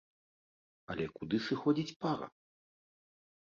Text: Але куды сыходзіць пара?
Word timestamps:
Але 0.93 1.05
куды 1.17 1.37
сыходзіць 1.49 1.97
пара? 2.07 2.27